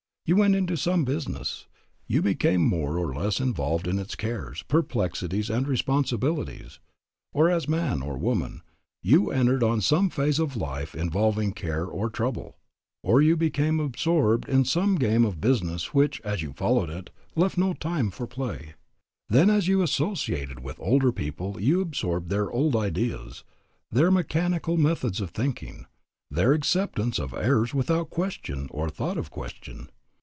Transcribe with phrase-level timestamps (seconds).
[0.23, 1.67] You went into some business.
[2.07, 6.79] You became more or less involved in its cares, perplexities and responsibilities.
[7.33, 8.61] Or, as man or woman,
[9.03, 12.55] you entered on some phase of life involving care or trouble.
[13.03, 17.57] Or you became absorbed in some game of business which, as you followed it, left
[17.57, 18.75] no time for play.
[19.27, 23.43] Then as you associated with older people you absorbed their old ideas,
[23.91, 25.87] their mechanical methods of thinking,
[26.29, 29.89] their acceptance of errors without question or thought of question.